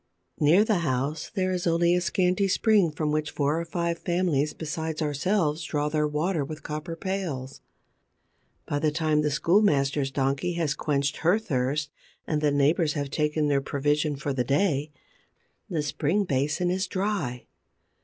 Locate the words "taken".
13.11-13.47